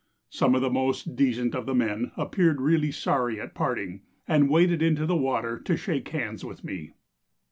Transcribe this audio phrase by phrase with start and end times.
[0.31, 4.81] Some of the most decent of the men appeared really sorry at parting, and waded
[4.81, 6.93] into the water to shake hands with me.